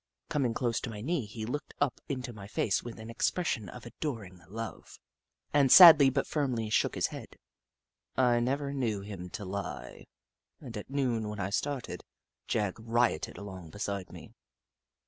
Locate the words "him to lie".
9.01-10.07